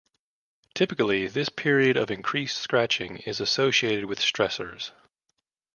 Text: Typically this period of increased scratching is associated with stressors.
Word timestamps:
Typically 0.73 1.27
this 1.27 1.49
period 1.49 1.95
of 1.95 2.09
increased 2.09 2.57
scratching 2.57 3.17
is 3.17 3.39
associated 3.39 4.05
with 4.05 4.17
stressors. 4.17 4.89